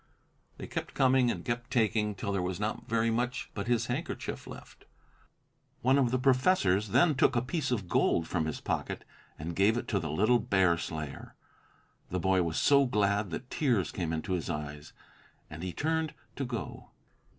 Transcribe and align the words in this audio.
They 0.57 0.65
kept 0.65 0.95
coming 0.95 1.29
and 1.29 1.45
kept 1.45 1.69
taking, 1.69 2.15
till 2.15 2.31
there 2.31 2.41
was 2.41 2.59
not 2.59 2.87
very 2.87 3.11
much 3.11 3.51
but 3.53 3.67
his 3.67 3.85
handkerchief 3.85 4.47
left. 4.47 4.85
One 5.83 5.99
of 5.99 6.09
the 6.09 6.17
professors 6.17 6.87
then 6.87 7.13
took 7.13 7.35
a 7.35 7.41
piece 7.43 7.69
of 7.69 7.87
gold 7.87 8.27
from 8.27 8.45
his 8.45 8.59
pocket 8.61 9.05
and 9.37 9.55
gave 9.55 9.77
it 9.77 9.87
to 9.89 9.99
the 9.99 10.09
little 10.09 10.39
Bear 10.39 10.75
Slayer. 10.75 11.35
The 12.09 12.19
boy 12.19 12.41
was 12.41 12.57
so 12.57 12.87
glad 12.87 13.29
that 13.29 13.51
tears 13.51 13.91
came 13.91 14.11
into 14.11 14.33
his 14.33 14.49
eyes 14.49 14.91
and 15.51 15.61
he 15.61 15.71
turned 15.71 16.15
to 16.35 16.45
go. 16.45 16.89